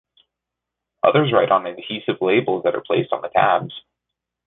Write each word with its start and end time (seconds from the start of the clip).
Others 1.03 1.31
write 1.31 1.51
on 1.51 1.67
adhesive 1.67 2.19
labels 2.21 2.63
that 2.63 2.73
are 2.73 2.81
placed 2.81 3.13
on 3.13 3.21
the 3.21 3.27
tabs. 3.27 3.71